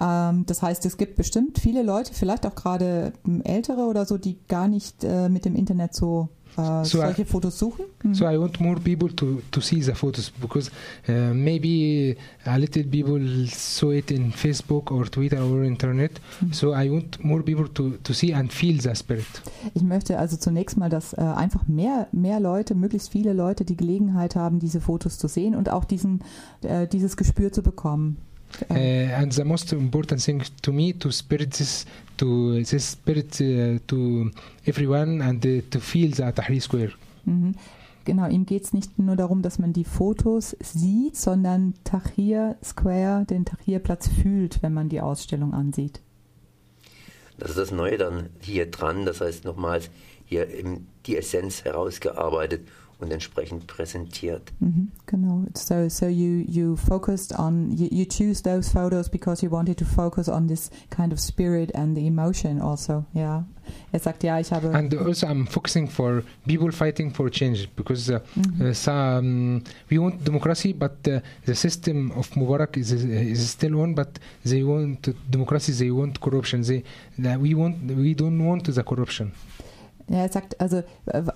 Ähm, 0.00 0.44
das 0.46 0.62
heißt, 0.62 0.84
es 0.86 0.96
gibt 0.96 1.16
bestimmt 1.16 1.58
viele 1.58 1.82
Leute, 1.82 2.14
vielleicht 2.14 2.46
auch 2.46 2.54
gerade 2.54 3.12
ähm, 3.26 3.42
ältere 3.42 3.82
oder 3.82 4.04
so, 4.06 4.18
die 4.18 4.38
gar 4.48 4.68
nicht 4.68 5.04
äh, 5.04 5.28
mit 5.28 5.44
dem 5.44 5.56
Internet 5.56 5.94
so 5.94 6.28
uh, 6.56 6.84
so 6.84 6.98
solche 6.98 7.22
I, 7.22 7.24
Fotos 7.24 7.58
suchen. 7.58 7.86
Mhm. 8.02 8.14
So 8.14 8.26
I 8.26 8.38
want 8.38 8.60
more 8.60 8.80
people 8.80 9.14
to, 9.14 9.42
to 9.50 9.60
see 9.60 9.80
the 9.80 9.94
photos 9.94 10.30
because 10.30 10.70
uh, 11.08 11.34
maybe 11.34 12.16
a 12.44 12.56
little 12.56 12.84
people 12.84 13.46
saw 13.48 13.90
it 13.92 14.10
in 14.10 14.32
Facebook 14.32 14.90
or 14.90 15.06
Twitter 15.10 15.42
or 15.42 15.64
Internet. 15.64 16.20
Mhm. 16.40 16.52
So 16.52 16.74
I 16.74 16.90
want 16.90 17.22
more 17.24 17.42
people 17.42 17.68
to, 17.68 17.98
to 18.02 18.12
see 18.12 18.34
and 18.34 18.52
feel 18.52 18.80
the 18.80 18.94
spirit. 18.94 19.26
Ich 19.74 19.82
möchte 19.82 20.18
also 20.18 20.36
zunächst 20.36 20.76
mal, 20.76 20.88
dass 20.88 21.12
äh, 21.12 21.20
einfach 21.20 21.66
mehr, 21.66 22.08
mehr 22.12 22.40
Leute, 22.40 22.74
möglichst 22.74 23.10
viele 23.10 23.32
Leute 23.32 23.64
die 23.64 23.76
Gelegenheit 23.76 24.36
haben, 24.36 24.58
diese 24.58 24.80
Fotos 24.80 25.18
zu 25.18 25.28
sehen 25.28 25.54
und 25.54 25.70
auch 25.70 25.84
diesen, 25.84 26.20
äh, 26.62 26.86
dieses 26.86 27.16
Gespür 27.16 27.52
zu 27.52 27.62
bekommen. 27.62 28.18
Uh, 28.70 28.74
and 29.20 29.32
the 29.32 29.44
most 29.44 29.72
important 29.72 30.22
thing 30.22 30.42
to 30.62 30.72
me 30.72 30.92
to 30.92 31.10
spread 31.10 31.50
this 31.52 31.86
to 32.16 32.62
this 32.62 32.92
spirit 32.92 33.40
uh, 33.40 33.78
to 33.86 34.30
everyone 34.66 35.20
and 35.20 35.44
uh, 35.44 35.60
to 35.70 35.80
feel 35.80 36.10
the 36.10 36.32
Tahrir 36.32 36.60
Square. 36.60 36.92
Mhm. 37.24 37.54
genau, 38.04 38.28
ihm 38.28 38.46
geht 38.46 38.64
es 38.64 38.72
nicht 38.72 38.98
nur 38.98 39.16
darum, 39.16 39.42
dass 39.42 39.58
man 39.58 39.72
die 39.72 39.84
Fotos 39.84 40.56
sieht, 40.60 41.16
sondern 41.16 41.74
Tahrir 41.84 42.56
Square, 42.62 43.24
den 43.24 43.44
Tahrirplatz 43.44 44.08
fühlt, 44.08 44.62
wenn 44.62 44.74
man 44.74 44.88
die 44.88 45.00
Ausstellung 45.00 45.54
ansieht. 45.54 46.00
Das 47.38 47.50
ist 47.50 47.58
das 47.58 47.70
Neue 47.72 47.98
dann 47.98 48.28
hier 48.40 48.70
dran, 48.70 49.06
das 49.06 49.20
heißt 49.20 49.44
nochmals 49.44 49.90
hier 50.24 50.46
die 51.06 51.16
Essenz 51.16 51.64
herausgearbeitet 51.64 52.68
und 53.00 53.12
entsprechend 53.12 53.66
präsentiert. 53.66 54.52
Mhm, 54.60 54.92
genau. 55.06 55.44
So, 55.54 55.88
so 55.88 56.06
you 56.06 56.44
you 56.46 56.76
focused 56.76 57.38
on 57.38 57.70
you, 57.70 57.88
you 57.90 58.04
choose 58.04 58.42
those 58.42 58.70
photos 58.70 59.08
because 59.08 59.44
you 59.44 59.50
wanted 59.50 59.78
to 59.78 59.84
focus 59.84 60.28
on 60.28 60.48
this 60.48 60.70
kind 60.90 61.12
of 61.12 61.20
spirit 61.20 61.74
and 61.74 61.96
the 61.96 62.06
emotion 62.06 62.60
also. 62.60 63.04
Yeah. 63.12 63.44
Er 63.92 63.98
sagt 63.98 64.22
ja, 64.24 64.38
ich 64.38 64.52
habe. 64.52 64.74
And 64.74 64.94
also 64.94 65.26
I'm 65.26 65.46
focusing 65.46 65.88
for 65.88 66.22
people 66.46 66.70
fighting 66.72 67.12
for 67.12 67.30
change 67.30 67.68
because 67.76 68.10
uh, 68.10 68.20
mhm. 68.34 68.60
uh, 68.60 68.74
some, 68.74 69.62
we 69.90 69.98
want 69.98 70.24
democracy, 70.24 70.72
but 70.72 70.92
uh, 71.08 71.20
the 71.46 71.54
system 71.54 72.10
of 72.12 72.30
Mubarak 72.34 72.76
is 72.76 72.92
is 72.92 73.50
still 73.50 73.80
on, 73.80 73.94
but 73.94 74.20
they 74.44 74.62
want 74.62 75.14
democracy, 75.30 75.72
they 75.72 75.90
want 75.90 76.20
corruption. 76.20 76.62
They 76.62 76.82
we 77.36 77.54
want 77.54 77.76
we 77.84 78.14
don't 78.14 78.44
want 78.44 78.64
the 78.64 78.82
corruption. 78.82 79.32
Ja, 80.08 80.18
er 80.18 80.28
sagt, 80.30 80.60
also 80.60 80.82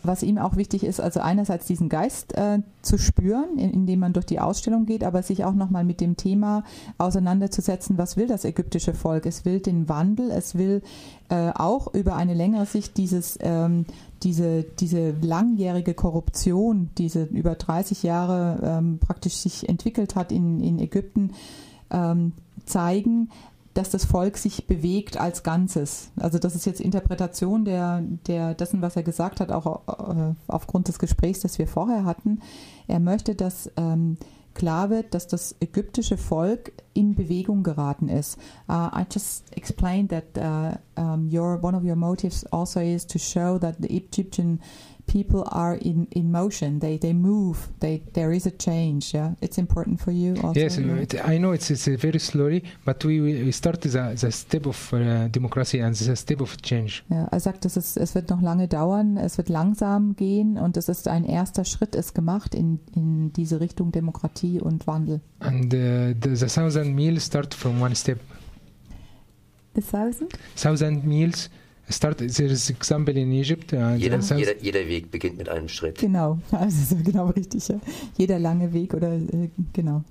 was 0.02 0.22
ihm 0.22 0.36
auch 0.36 0.56
wichtig 0.56 0.84
ist, 0.84 1.00
also 1.00 1.20
einerseits 1.20 1.66
diesen 1.66 1.88
Geist 1.88 2.36
äh, 2.36 2.58
zu 2.82 2.98
spüren, 2.98 3.56
in, 3.56 3.70
indem 3.70 4.00
man 4.00 4.12
durch 4.12 4.26
die 4.26 4.40
Ausstellung 4.40 4.84
geht, 4.84 5.04
aber 5.04 5.22
sich 5.22 5.44
auch 5.46 5.54
nochmal 5.54 5.84
mit 5.84 6.02
dem 6.02 6.18
Thema 6.18 6.64
auseinanderzusetzen, 6.98 7.96
was 7.96 8.18
will 8.18 8.26
das 8.26 8.44
ägyptische 8.44 8.92
Volk? 8.92 9.24
Es 9.24 9.46
will 9.46 9.60
den 9.60 9.88
Wandel, 9.88 10.30
es 10.30 10.56
will 10.56 10.82
äh, 11.30 11.50
auch 11.54 11.94
über 11.94 12.16
eine 12.16 12.34
längere 12.34 12.66
Sicht 12.66 12.98
dieses, 12.98 13.38
ähm, 13.40 13.86
diese, 14.22 14.64
diese 14.64 15.12
langjährige 15.12 15.94
Korruption, 15.94 16.90
diese 16.98 17.24
über 17.24 17.54
30 17.54 18.02
Jahre 18.02 18.60
ähm, 18.62 18.98
praktisch 18.98 19.36
sich 19.36 19.66
entwickelt 19.66 20.14
hat 20.14 20.30
in, 20.30 20.60
in 20.60 20.78
Ägypten, 20.78 21.32
ähm, 21.90 22.32
zeigen, 22.66 23.30
dass 23.78 23.90
das 23.90 24.04
Volk 24.04 24.36
sich 24.38 24.66
bewegt 24.66 25.18
als 25.18 25.44
Ganzes. 25.44 26.10
Also 26.16 26.40
das 26.40 26.56
ist 26.56 26.66
jetzt 26.66 26.80
Interpretation 26.80 27.64
der, 27.64 28.02
der 28.26 28.54
dessen, 28.54 28.82
was 28.82 28.96
er 28.96 29.04
gesagt 29.04 29.38
hat, 29.38 29.52
auch 29.52 29.82
äh, 29.86 30.34
aufgrund 30.48 30.88
des 30.88 30.98
Gesprächs, 30.98 31.40
das 31.40 31.60
wir 31.60 31.68
vorher 31.68 32.04
hatten. 32.04 32.40
Er 32.88 32.98
möchte, 32.98 33.36
dass 33.36 33.70
ähm, 33.76 34.16
klar 34.54 34.90
wird, 34.90 35.14
dass 35.14 35.28
das 35.28 35.54
ägyptische 35.60 36.16
Volk 36.16 36.72
in 36.92 37.14
Bewegung 37.14 37.62
geraten 37.62 38.08
ist. 38.08 38.36
Uh, 38.68 38.88
I 38.92 39.06
just 39.08 39.44
explained 39.56 40.10
that 40.10 40.24
uh, 40.36 41.00
um, 41.00 41.28
your 41.32 41.62
one 41.62 41.76
of 41.76 41.84
your 41.84 41.94
motives 41.94 42.44
also 42.46 42.80
is 42.80 43.06
to 43.06 43.20
show 43.20 43.58
that 43.60 43.76
the 43.78 43.96
Egyptian 43.96 44.60
people 45.08 45.42
are 45.50 45.74
in, 45.74 46.06
in 46.12 46.30
motion. 46.30 46.78
They 46.78 46.98
they 46.98 47.12
move. 47.12 47.68
They 47.80 48.02
there 48.12 48.32
is 48.32 48.46
a 48.46 48.50
change. 48.50 49.12
Yeah, 49.12 49.34
it's 49.40 49.58
important 49.58 50.00
for 50.00 50.12
you. 50.12 50.36
Also, 50.42 50.60
yes, 50.60 50.78
it, 50.78 51.14
I 51.26 51.38
know 51.38 51.52
it's, 51.52 51.70
it's 51.70 51.86
very 51.86 52.20
slowly, 52.20 52.62
but 52.84 53.04
we 53.04 53.20
we 53.20 53.52
start 53.52 53.80
the, 53.80 54.14
the 54.20 54.30
step 54.30 54.66
of 54.66 54.92
uh, 54.92 55.28
democracy 55.28 55.80
and 55.80 55.94
the 55.94 56.16
step 56.16 56.40
of 56.40 56.56
change. 56.62 57.02
Ja, 57.08 57.26
er 57.32 57.40
sagt, 57.40 57.64
es 57.64 57.76
ist 57.76 57.96
es 57.96 58.14
wird 58.14 58.30
noch 58.30 58.42
lange 58.42 58.68
dauern. 58.68 59.16
Es 59.16 59.38
wird 59.38 59.48
langsam 59.48 60.14
gehen 60.14 60.58
und 60.58 60.76
es 60.76 60.88
ist 60.88 61.08
ein 61.08 61.24
erster 61.24 61.64
Schritt 61.64 61.94
ist 61.94 62.14
gemacht 62.14 62.54
in 62.54 62.78
in 62.94 63.32
diese 63.32 63.60
Richtung 63.60 63.90
Demokratie 63.90 64.60
und 64.60 64.86
Wandel. 64.86 65.20
And 65.40 65.72
uh, 65.72 66.14
the, 66.22 66.36
the 66.36 66.46
thousand 66.46 66.94
meals 66.94 67.26
start 67.26 67.54
from 67.54 67.80
one 67.80 67.94
step. 67.94 68.18
The 69.74 69.82
thousand. 69.82 70.32
Thousand 70.56 71.04
meals 71.04 71.50
Start, 71.90 72.18
there's 72.18 72.70
example 72.70 73.16
in 73.16 73.32
Egypt. 73.32 73.72
Uh, 73.72 73.94
jeder, 73.94 74.18
jeder, 74.18 74.56
jeder, 74.60 74.88
Weg 74.88 75.10
beginnt 75.10 75.38
mit 75.38 75.48
einem 75.48 75.68
Schritt. 75.68 75.98
Genau, 75.98 76.38
also 76.50 76.96
genau 77.02 77.28
richtig. 77.28 77.66
Ja. 77.68 77.80
Jeder 78.16 78.38
lange 78.38 78.72
Weg 78.72 78.94
oder 78.94 79.14
äh, 79.14 79.48
genau, 79.72 80.04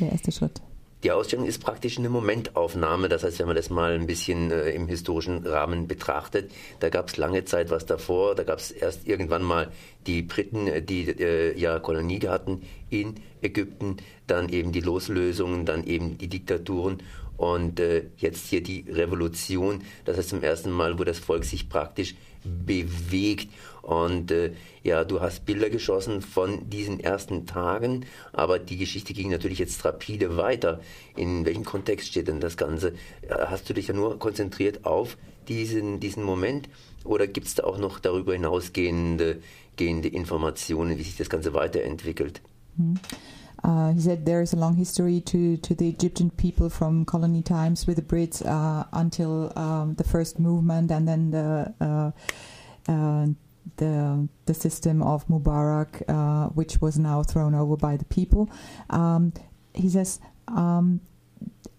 der 0.00 0.12
erste 0.12 0.32
Schritt. 0.32 0.60
Die 1.02 1.10
Ausstellung 1.10 1.46
ist 1.46 1.58
praktisch 1.58 1.98
eine 1.98 2.08
Momentaufnahme. 2.08 3.08
Das 3.08 3.24
heißt, 3.24 3.40
wenn 3.40 3.46
man 3.46 3.56
das 3.56 3.70
mal 3.70 3.92
ein 3.92 4.06
bisschen 4.06 4.52
äh, 4.52 4.70
im 4.70 4.86
historischen 4.86 5.44
Rahmen 5.44 5.88
betrachtet, 5.88 6.52
da 6.78 6.90
gab 6.90 7.08
es 7.08 7.16
lange 7.16 7.44
Zeit 7.44 7.70
was 7.70 7.86
davor. 7.86 8.36
Da 8.36 8.44
gab 8.44 8.60
es 8.60 8.70
erst 8.70 9.08
irgendwann 9.08 9.42
mal 9.42 9.72
die 10.06 10.22
Briten, 10.22 10.68
äh, 10.68 10.80
die 10.80 11.08
äh, 11.08 11.58
ja 11.58 11.80
Kolonie 11.80 12.20
hatten 12.28 12.62
in 12.88 13.16
Ägypten, 13.40 13.96
dann 14.28 14.48
eben 14.48 14.70
die 14.70 14.80
Loslösungen, 14.80 15.66
dann 15.66 15.84
eben 15.84 16.18
die 16.18 16.28
Diktaturen 16.28 16.98
und 17.36 17.80
äh, 17.80 18.04
jetzt 18.16 18.46
hier 18.46 18.62
die 18.62 18.84
Revolution, 18.88 19.82
das 20.04 20.16
heißt 20.16 20.30
zum 20.30 20.42
ersten 20.42 20.70
Mal, 20.70 20.98
wo 20.98 21.04
das 21.04 21.18
Volk 21.18 21.44
sich 21.44 21.68
praktisch 21.68 22.14
bewegt. 22.44 23.48
Und 23.82 24.30
äh, 24.30 24.52
ja, 24.84 25.04
du 25.04 25.20
hast 25.20 25.44
Bilder 25.44 25.68
geschossen 25.70 26.22
von 26.22 26.68
diesen 26.70 27.00
ersten 27.00 27.46
Tagen, 27.46 28.06
aber 28.32 28.58
die 28.58 28.76
Geschichte 28.76 29.12
ging 29.12 29.30
natürlich 29.30 29.58
jetzt 29.58 29.84
rapide 29.84 30.36
weiter. 30.36 30.80
In 31.16 31.44
welchem 31.44 31.64
Kontext 31.64 32.08
steht 32.08 32.28
denn 32.28 32.40
das 32.40 32.56
Ganze? 32.56 32.92
Hast 33.28 33.68
du 33.68 33.74
dich 33.74 33.88
ja 33.88 33.94
nur 33.94 34.18
konzentriert 34.18 34.84
auf 34.84 35.16
diesen, 35.48 35.98
diesen 35.98 36.22
Moment 36.22 36.68
oder 37.04 37.26
gibt 37.26 37.48
es 37.48 37.56
da 37.56 37.64
auch 37.64 37.78
noch 37.78 37.98
darüber 37.98 38.34
hinausgehende 38.34 39.40
gehende 39.76 40.08
Informationen, 40.08 40.98
wie 40.98 41.02
sich 41.02 41.16
das 41.16 41.30
Ganze 41.30 41.54
weiterentwickelt? 41.54 42.40
Mhm. 42.76 43.00
Uh, 43.64 43.92
he 43.92 44.00
said 44.00 44.26
there 44.26 44.42
is 44.42 44.52
a 44.52 44.56
long 44.56 44.76
history 44.76 45.20
to, 45.20 45.56
to 45.58 45.74
the 45.74 45.88
Egyptian 45.88 46.30
people 46.30 46.68
from 46.68 47.04
colony 47.04 47.42
times 47.42 47.86
with 47.86 47.96
the 47.96 48.02
Brits 48.02 48.44
uh, 48.44 48.84
until 48.92 49.56
um, 49.56 49.94
the 49.94 50.04
first 50.04 50.38
movement 50.38 50.90
and 50.90 51.06
then 51.06 51.30
the 51.30 51.74
uh, 51.80 52.10
uh 52.90 53.26
the 53.76 54.28
the 54.46 54.54
system 54.54 55.02
of 55.02 55.26
Mubarak, 55.28 56.02
uh, 56.08 56.48
which 56.48 56.80
was 56.80 56.98
now 56.98 57.22
thrown 57.22 57.54
over 57.54 57.76
by 57.76 57.96
the 57.96 58.04
people. 58.04 58.50
Um, 58.90 59.32
he 59.74 59.88
says. 59.88 60.20
Um, 60.48 61.00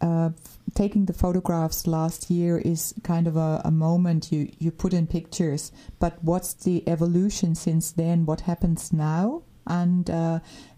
uh, 0.01 0.31
taking 0.75 1.05
the 1.05 1.13
photographs 1.13 1.87
last 1.87 2.29
year 2.29 2.57
is 2.57 2.93
kind 3.03 3.25
of 3.27 3.37
a, 3.37 3.61
a, 3.63 3.71
moment 3.71 4.31
you, 4.31 4.51
you 4.59 4.69
put 4.69 4.93
in 4.93 5.07
pictures, 5.07 5.71
but 5.99 6.21
what's 6.21 6.53
the 6.53 6.85
evolution 6.89 7.55
since 7.55 7.91
then? 7.91 8.25
What 8.25 8.41
happens 8.41 8.91
now? 8.91 9.43
And 9.65 10.09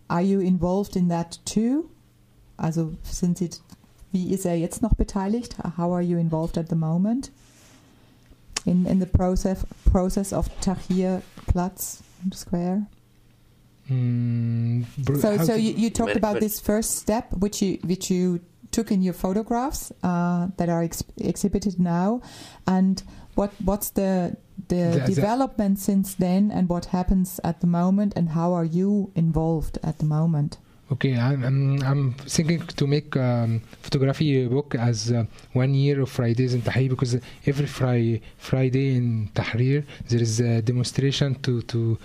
Are 0.10 0.22
you 0.22 0.40
involved 0.40 0.96
in 0.96 1.10
that 1.10 1.40
too? 1.46 1.90
Also 2.58 2.94
sind 3.04 3.38
Sie, 3.38 3.50
wie 4.12 4.32
ist 4.34 4.46
er 4.46 4.56
jetzt 4.56 4.82
noch 4.82 4.94
beteiligt? 4.94 5.58
How 5.78 5.92
are 5.92 6.02
you 6.02 6.18
involved 6.18 6.58
at 6.58 6.70
the 6.70 6.76
moment? 6.76 7.32
In, 8.66 8.86
in 8.86 9.00
the 9.00 9.06
process, 9.06 9.66
process 9.92 10.34
of 10.34 10.50
Tahrir 10.62 11.22
Platz 11.48 12.02
Square? 12.34 12.88
Mm, 13.90 14.86
so, 15.20 15.38
so 15.38 15.54
you, 15.54 15.74
you 15.74 15.90
talked 15.92 16.16
about 16.16 16.40
this 16.40 16.60
first 16.60 16.98
step, 16.98 17.32
which 17.34 17.62
you 17.62 17.78
which 17.84 18.10
you 18.10 18.40
took 18.72 18.92
in 18.92 19.04
your 19.04 19.14
photographs 19.14 19.92
uh, 20.02 20.48
that 20.58 20.70
are 20.70 20.82
ex 20.82 21.04
exhibited 21.18 21.80
now, 21.80 22.22
and 22.66 23.04
what 23.36 23.52
what's 23.64 23.92
the 23.92 24.36
the, 24.68 25.04
development 25.06 25.80
since 25.80 26.14
then 26.16 26.52
and 26.52 26.70
what 26.70 26.86
happens 26.86 27.40
at 27.44 27.62
the 27.62 27.68
moment 27.68 28.14
and 28.16 28.30
how 28.30 28.54
are 28.54 28.66
you 28.66 29.12
involved 29.16 29.78
at 29.84 30.00
the 30.00 30.06
moment? 30.06 30.58
Okay, 30.92 31.18
I'm, 31.18 31.82
I'm, 31.82 32.14
thinking 32.14 32.60
to 32.60 32.86
make 32.86 33.18
um, 33.18 33.62
photography 33.82 34.48
book 34.48 34.76
as 34.76 35.12
uh, 35.12 35.26
one 35.54 35.74
year 35.74 36.02
of 36.02 36.10
Fridays 36.10 36.54
in 36.54 36.62
Tahrir 36.62 36.90
because 36.90 37.18
every 37.48 37.66
Friday, 37.66 38.22
Friday 38.38 38.96
in 38.96 39.30
Tahrir 39.34 39.84
there 40.08 40.22
is 40.22 40.40
a 40.40 40.62
demonstration 40.62 41.36
to 41.42 41.64
to 41.64 41.98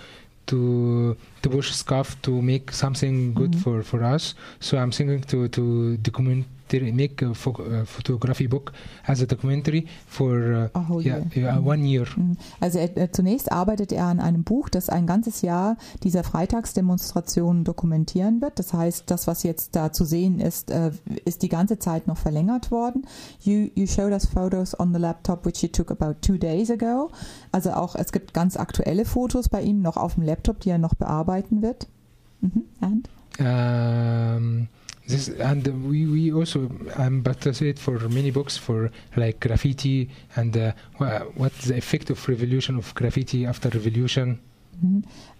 to 0.47 1.15
to 1.43 1.49
push 1.49 1.71
scarf 1.71 2.19
to 2.23 2.41
make 2.41 2.71
something 2.71 3.33
good 3.35 3.53
mm 3.53 3.57
-hmm. 3.57 3.63
for, 3.63 3.83
for 3.83 4.01
us. 4.15 4.33
So 4.59 4.77
I'm 4.77 4.91
thinking 4.91 5.21
to 5.31 5.47
to 5.47 5.63
document 5.97 6.45
make 6.79 7.25
a 7.25 7.33
photography 7.33 8.47
book 8.47 8.71
as 9.05 9.21
a 9.21 9.25
documentary 9.25 9.85
for 10.07 10.69
uh, 10.75 10.99
yeah, 10.99 11.19
yeah, 11.35 11.59
mhm. 11.59 11.67
one 11.67 11.85
year. 11.85 12.07
Mhm. 12.15 12.37
Also 12.59 12.79
er, 12.79 12.97
äh, 12.97 13.11
zunächst 13.11 13.51
arbeitet 13.51 13.91
er 13.91 14.05
an 14.05 14.19
einem 14.19 14.43
Buch, 14.43 14.69
das 14.69 14.89
ein 14.89 15.05
ganzes 15.05 15.41
Jahr 15.41 15.77
dieser 16.03 16.23
Freitagsdemonstrationen 16.23 17.63
dokumentieren 17.63 18.41
wird. 18.41 18.59
Das 18.59 18.73
heißt, 18.73 19.09
das, 19.09 19.27
was 19.27 19.43
jetzt 19.43 19.75
da 19.75 19.91
zu 19.91 20.05
sehen 20.05 20.39
ist, 20.39 20.71
äh, 20.71 20.91
ist 21.25 21.41
die 21.41 21.49
ganze 21.49 21.79
Zeit 21.79 22.07
noch 22.07 22.17
verlängert 22.17 22.71
worden. 22.71 23.05
You, 23.41 23.69
you 23.75 23.87
showed 23.87 24.11
us 24.11 24.25
photos 24.25 24.79
on 24.79 24.93
the 24.93 24.99
laptop 24.99 25.45
which 25.45 25.61
you 25.61 25.69
took 25.69 25.91
about 25.91 26.15
two 26.21 26.37
days 26.37 26.69
ago. 26.71 27.09
Also 27.51 27.71
auch, 27.71 27.95
es 27.95 28.11
gibt 28.11 28.33
ganz 28.33 28.57
aktuelle 28.57 29.05
Fotos 29.05 29.49
bei 29.49 29.61
ihm 29.61 29.81
noch 29.81 29.97
auf 29.97 30.15
dem 30.15 30.23
Laptop, 30.23 30.59
die 30.61 30.69
er 30.69 30.77
noch 30.77 30.95
bearbeiten 30.95 31.61
wird. 31.61 31.87
Mhm. 32.41 32.63
And? 32.79 33.09
Um, 33.39 34.67
this 35.11 35.29
and 35.29 35.87
we, 35.89 36.05
we 36.07 36.33
also 36.33 36.71
I'm 36.95 37.21
it 37.61 37.79
for 37.79 37.99
many 38.09 38.31
books 38.31 38.57
for 38.57 38.91
like 39.15 39.39
graffiti 39.39 40.09
and 40.35 40.55
uh, 40.57 40.71
what's 41.35 41.65
the 41.65 41.77
effect 41.77 42.09
of 42.09 42.27
revolution 42.27 42.77
of 42.77 42.93
graffiti 42.95 43.45
after 43.45 43.69
revolution. 43.69 44.39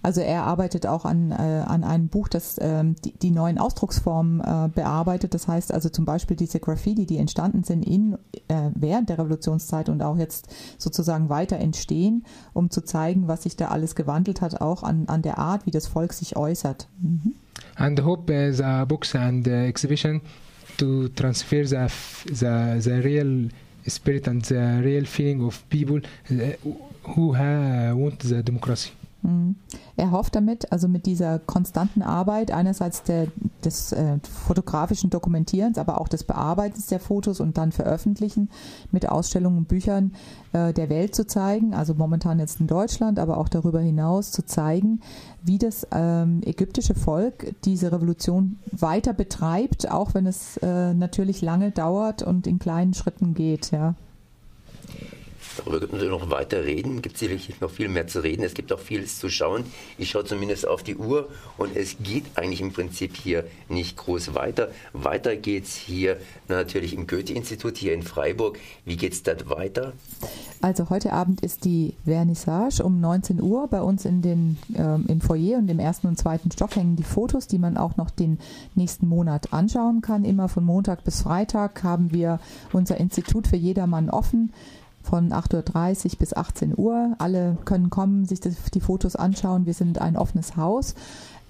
Also 0.02 0.20
er 0.20 0.44
arbeitet 0.44 0.86
auch 0.86 1.04
an, 1.04 1.30
äh, 1.30 1.34
an 1.34 1.84
einem 1.84 2.08
Buch, 2.08 2.28
das 2.28 2.58
ähm, 2.60 2.96
die, 3.04 3.12
die, 3.12 3.30
neuen 3.30 3.58
Ausdrucksformen 3.58 4.40
äh, 4.40 4.68
bearbeitet. 4.72 5.34
Das 5.34 5.48
heißt 5.48 5.72
also 5.72 5.88
zum 5.88 6.04
Beispiel 6.04 6.36
diese 6.36 6.60
Graffiti, 6.60 7.06
die 7.06 7.18
entstanden 7.18 7.64
sind 7.64 7.84
in, 7.84 8.14
äh, 8.48 8.70
während 8.74 9.08
der 9.08 9.18
Revolutionszeit 9.18 9.88
und 9.88 10.02
auch 10.02 10.16
jetzt 10.16 10.48
sozusagen 10.78 11.28
weiter 11.28 11.56
entstehen, 11.58 12.24
um 12.52 12.70
zu 12.70 12.82
zeigen, 12.82 13.28
was 13.28 13.42
sich 13.44 13.56
da 13.56 13.68
alles 13.68 13.94
gewandelt 13.94 14.40
hat, 14.40 14.60
auch 14.60 14.82
an, 14.82 15.04
an 15.08 15.22
der 15.22 15.38
Art, 15.38 15.66
wie 15.66 15.70
das 15.70 15.86
Volk 15.86 16.12
sich 16.12 16.36
äußert. 16.36 16.88
Mhm. 17.00 17.34
And 17.76 18.04
hope 18.04 18.32
uh, 18.32 18.52
the 18.52 18.84
books 18.86 19.14
and 19.14 19.44
the 19.44 19.66
exhibition 19.66 20.20
to 20.78 21.08
transfer 21.08 21.64
the, 21.64 21.86
the, 22.26 22.80
the 22.80 23.00
real 23.02 23.48
spirit 23.86 24.28
and 24.28 24.44
the 24.44 24.80
real 24.82 25.04
feeling 25.04 25.44
of 25.44 25.62
people 25.68 25.98
uh, 26.30 26.52
who 27.14 27.34
uh, 27.34 27.92
want 27.94 28.20
the 28.20 28.42
democracy. 28.42 28.90
Mhm. 29.22 29.56
Er 29.96 30.10
hofft 30.10 30.34
damit, 30.34 30.72
also 30.72 30.88
mit 30.88 31.06
dieser 31.06 31.38
konstanten 31.38 32.02
Arbeit, 32.02 32.50
einerseits 32.50 33.02
der, 33.02 33.28
des 33.64 33.92
äh, 33.92 34.18
fotografischen 34.22 35.10
Dokumentierens, 35.10 35.78
aber 35.78 36.00
auch 36.00 36.08
des 36.08 36.24
Bearbeitens 36.24 36.86
der 36.86 37.00
Fotos 37.00 37.40
und 37.40 37.56
dann 37.56 37.72
Veröffentlichen 37.72 38.50
mit 38.90 39.08
Ausstellungen 39.08 39.58
und 39.58 39.68
Büchern 39.68 40.12
äh, 40.52 40.72
der 40.72 40.88
Welt 40.88 41.14
zu 41.14 41.26
zeigen, 41.26 41.74
also 41.74 41.94
momentan 41.94 42.38
jetzt 42.38 42.60
in 42.60 42.66
Deutschland, 42.66 43.18
aber 43.18 43.38
auch 43.38 43.48
darüber 43.48 43.80
hinaus 43.80 44.32
zu 44.32 44.44
zeigen, 44.44 45.00
wie 45.42 45.58
das 45.58 45.86
ähm, 45.92 46.40
ägyptische 46.44 46.94
Volk 46.94 47.54
diese 47.64 47.92
Revolution 47.92 48.58
weiter 48.70 49.12
betreibt, 49.12 49.90
auch 49.90 50.14
wenn 50.14 50.26
es 50.26 50.56
äh, 50.58 50.94
natürlich 50.94 51.42
lange 51.42 51.70
dauert 51.70 52.22
und 52.22 52.46
in 52.46 52.58
kleinen 52.58 52.94
Schritten 52.94 53.34
geht, 53.34 53.70
ja. 53.70 53.94
Darüber 55.58 55.80
könnten 55.80 56.00
wir 56.00 56.08
noch 56.08 56.30
weiter 56.30 56.64
reden. 56.64 57.02
Gibt 57.02 57.18
sicherlich 57.18 57.60
noch 57.60 57.70
viel 57.70 57.88
mehr 57.88 58.06
zu 58.06 58.22
reden. 58.22 58.42
Es 58.42 58.54
gibt 58.54 58.72
auch 58.72 58.78
vieles 58.78 59.18
zu 59.18 59.28
schauen. 59.28 59.64
Ich 59.98 60.10
schaue 60.10 60.24
zumindest 60.24 60.66
auf 60.66 60.82
die 60.82 60.96
Uhr 60.96 61.28
und 61.58 61.76
es 61.76 61.96
geht 62.02 62.24
eigentlich 62.36 62.60
im 62.60 62.72
Prinzip 62.72 63.16
hier 63.16 63.44
nicht 63.68 63.96
groß 63.96 64.34
weiter. 64.34 64.70
Weiter 64.92 65.36
geht 65.36 65.64
es 65.64 65.74
hier 65.74 66.16
natürlich 66.48 66.94
im 66.94 67.06
Goethe-Institut 67.06 67.76
hier 67.76 67.94
in 67.94 68.02
Freiburg. 68.02 68.58
Wie 68.84 68.96
geht 68.96 69.12
es 69.12 69.22
dort 69.22 69.50
weiter? 69.50 69.92
Also 70.60 70.90
heute 70.90 71.12
Abend 71.12 71.40
ist 71.40 71.64
die 71.64 71.94
Vernissage 72.04 72.82
um 72.84 73.00
19 73.00 73.42
Uhr 73.42 73.66
bei 73.68 73.82
uns 73.82 74.04
in 74.04 74.22
den, 74.22 74.58
äh, 74.74 74.94
im 75.10 75.20
Foyer 75.20 75.58
und 75.58 75.68
im 75.68 75.80
ersten 75.80 76.06
und 76.06 76.18
zweiten 76.18 76.50
Stock 76.52 76.76
hängen 76.76 76.96
die 76.96 77.02
Fotos, 77.02 77.48
die 77.48 77.58
man 77.58 77.76
auch 77.76 77.96
noch 77.96 78.10
den 78.10 78.38
nächsten 78.74 79.08
Monat 79.08 79.52
anschauen 79.52 80.02
kann. 80.02 80.24
Immer 80.24 80.48
von 80.48 80.64
Montag 80.64 81.04
bis 81.04 81.22
Freitag 81.22 81.82
haben 81.82 82.12
wir 82.12 82.38
unser 82.72 82.98
Institut 82.98 83.48
für 83.48 83.56
jedermann 83.56 84.08
offen 84.08 84.52
von 85.02 85.32
8.30 85.32 86.04
Uhr 86.04 86.18
bis 86.18 86.34
18 86.34 86.74
Uhr. 86.76 87.14
Alle 87.18 87.56
können 87.64 87.90
kommen, 87.90 88.24
sich 88.24 88.40
die 88.40 88.80
Fotos 88.80 89.16
anschauen. 89.16 89.66
Wir 89.66 89.74
sind 89.74 90.00
ein 90.00 90.16
offenes 90.16 90.56
Haus. 90.56 90.94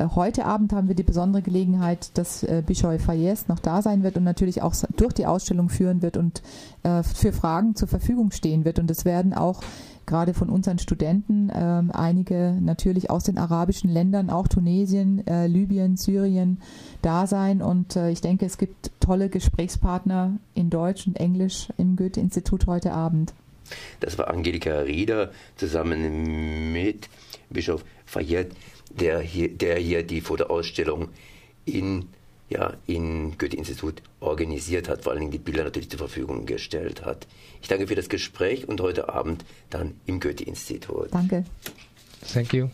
Äh, 0.03 0.09
heute 0.15 0.45
Abend 0.45 0.73
haben 0.73 0.89
wir 0.89 0.95
die 0.95 1.03
besondere 1.03 1.43
Gelegenheit, 1.43 2.11
dass 2.15 2.43
äh, 2.43 2.63
Bischof 2.65 3.01
Fayez 3.01 3.49
noch 3.49 3.59
da 3.59 3.83
sein 3.83 4.03
wird 4.03 4.17
und 4.17 4.25
natürlich 4.25 4.63
auch 4.63 4.75
durch 4.97 5.15
die 5.15 5.27
Ausstellung 5.27 5.69
führen 5.69 6.03
wird 6.03 6.17
und 6.17 6.43
äh, 6.83 7.03
für 7.03 7.33
Fragen 7.33 7.75
zur 7.75 7.89
Verfügung 7.89 8.31
stehen 8.31 8.65
wird. 8.65 8.79
Und 8.79 8.91
es 8.91 9.05
werden 9.05 9.35
auch 9.35 9.63
gerade 10.05 10.35
von 10.35 10.49
unseren 10.49 10.79
Studenten 10.79 11.49
äh, 11.49 11.83
einige 11.93 12.57
natürlich 12.61 13.11
aus 13.11 13.25
den 13.25 13.39
arabischen 13.39 13.89
Ländern, 13.89 14.31
auch 14.31 14.49
Tunesien, 14.49 15.23
Libyen, 15.47 15.97
Syrien 15.97 16.61
da 17.03 17.27
sein. 17.27 17.63
Und 17.63 17.97
ich 17.97 18.21
denke, 18.21 18.45
es 18.45 18.59
gibt 18.59 18.91
tolle 19.01 19.29
Gesprächspartner 19.29 20.33
in 20.55 20.71
Deutsch 20.71 21.07
und 21.07 21.19
Englisch 21.19 21.69
im 21.79 21.97
Goethe-Institut 21.97 22.67
heute 22.67 22.93
Abend. 22.93 23.33
Das 24.01 24.19
war 24.19 24.29
Angelika 24.29 24.81
Rieder 24.81 25.33
zusammen 25.57 26.73
mit 26.73 27.09
Bischof 27.51 27.85
Fayette, 28.05 28.55
der 28.91 29.21
hier, 29.21 29.49
der 29.49 29.79
hier 29.79 30.03
die 30.03 30.21
Fotoausstellung 30.21 31.09
in, 31.65 32.09
ja, 32.49 32.75
in 32.87 33.37
Goethe-Institut 33.39 34.03
organisiert 34.21 34.89
hat, 34.89 35.03
vor 35.03 35.13
allen 35.13 35.21
Dingen 35.21 35.33
die 35.33 35.39
Bilder 35.39 35.65
natürlich 35.65 35.91
zur 35.91 35.99
Verfügung 35.99 36.47
gestellt 36.47 37.05
hat. 37.05 37.27
Ich 37.61 37.69
danke 37.69 37.87
für 37.87 37.95
das 37.95 38.09
Gespräch 38.09 38.69
und 38.69 38.81
heute 38.81 39.09
Abend 39.09 39.45
dann 39.71 39.95
im 40.07 40.21
Goethe-Institut. 40.21 41.09
Danke. 41.13 41.45
Thank 42.33 42.53
you. 42.53 42.69